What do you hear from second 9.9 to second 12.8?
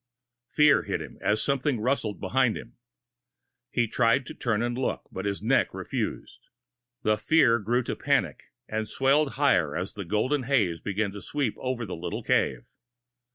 the golden haze began to spread over the little cave.